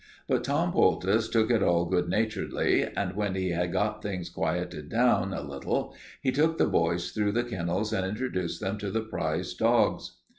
[0.27, 4.89] But Tom Poultice took it all good naturedly, and when he had got things quieted
[4.89, 5.93] down a little
[6.23, 10.17] he took the boys through the kennels and introduced them to the prize dogs.